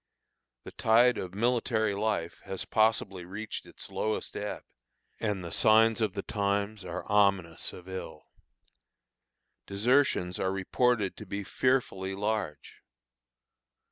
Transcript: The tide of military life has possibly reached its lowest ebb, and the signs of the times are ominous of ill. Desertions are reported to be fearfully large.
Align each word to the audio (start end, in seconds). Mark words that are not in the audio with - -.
The 0.63 0.71
tide 0.71 1.19
of 1.19 1.35
military 1.35 1.93
life 1.93 2.39
has 2.45 2.65
possibly 2.65 3.23
reached 3.23 3.67
its 3.67 3.91
lowest 3.91 4.35
ebb, 4.35 4.63
and 5.19 5.43
the 5.43 5.51
signs 5.51 6.01
of 6.01 6.13
the 6.13 6.23
times 6.23 6.83
are 6.83 7.05
ominous 7.07 7.71
of 7.71 7.87
ill. 7.87 8.23
Desertions 9.67 10.39
are 10.39 10.51
reported 10.51 11.15
to 11.17 11.27
be 11.27 11.43
fearfully 11.43 12.15
large. 12.15 12.81